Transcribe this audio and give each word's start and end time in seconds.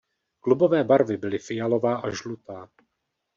Klubové 0.39 0.83
barvy 0.83 1.17
byly 1.17 1.39
fialová 1.39 1.97
a 1.97 2.09
žlutá. 2.09 2.69